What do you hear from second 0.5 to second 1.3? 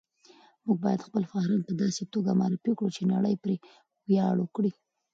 موږ باید خپل